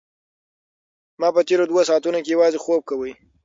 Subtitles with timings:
[1.19, 3.11] ما په تېرو دوو ساعتونو کې یوازې خوب کاوه.